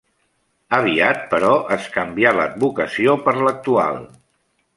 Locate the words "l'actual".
3.43-4.03